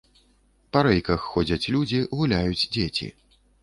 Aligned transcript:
Па 0.77 0.83
рэйках 0.87 1.29
ходзяць 1.35 1.61
людзі, 1.77 2.03
гуляюць 2.19 2.61
дзеці. 2.73 3.17